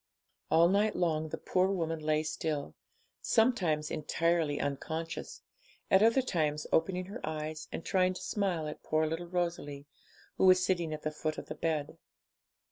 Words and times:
All 0.49 0.67
night 0.67 0.95
long 0.95 1.29
the 1.29 1.37
poor 1.37 1.67
woman 1.69 1.99
lay 1.99 2.23
still, 2.23 2.73
sometimes 3.21 3.91
entirely 3.91 4.59
unconscious, 4.59 5.43
at 5.91 6.01
other 6.01 6.23
times 6.23 6.65
opening 6.73 7.05
her 7.05 7.23
eyes 7.23 7.67
and 7.71 7.85
trying 7.85 8.15
to 8.15 8.21
smile 8.23 8.65
at 8.67 8.81
poor 8.81 9.05
little 9.05 9.27
Rosalie, 9.27 9.85
who 10.37 10.45
was 10.47 10.65
sitting 10.65 10.91
at 10.91 11.03
the 11.03 11.11
foot 11.11 11.37
of 11.37 11.45
the 11.49 11.53
bed. 11.55 11.99